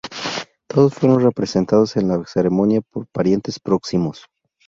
Todos 0.67 0.95
fueron 0.95 1.19
representados 1.21 1.95
en 1.95 2.07
la 2.07 2.25
ceremonia 2.25 2.81
por 2.81 3.05
parientes 3.13 3.59
próximos. 3.59 4.25